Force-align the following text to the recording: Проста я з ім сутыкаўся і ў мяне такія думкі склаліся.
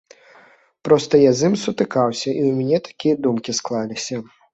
Проста 0.87 1.19
я 1.23 1.31
з 1.39 1.51
ім 1.51 1.55
сутыкаўся 1.63 2.25
і 2.25 2.41
ў 2.47 2.55
мяне 2.61 2.79
такія 2.87 3.15
думкі 3.27 3.57
склаліся. 3.59 4.23